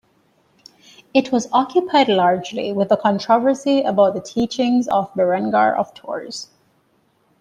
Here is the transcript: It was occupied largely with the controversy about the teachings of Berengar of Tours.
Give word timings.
It 1.13 1.31
was 1.31 1.47
occupied 1.51 2.07
largely 2.09 2.73
with 2.73 2.89
the 2.89 2.97
controversy 2.97 3.83
about 3.83 4.15
the 4.15 4.19
teachings 4.19 4.87
of 4.87 5.13
Berengar 5.13 5.77
of 5.77 5.93
Tours. 5.93 6.49